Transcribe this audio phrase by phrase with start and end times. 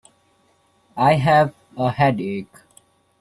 [0.97, 2.51] I have a headache.